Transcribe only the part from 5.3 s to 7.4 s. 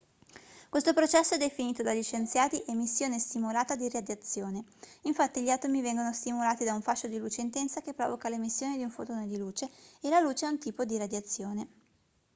gli atomi vengono stimolati da un fascio di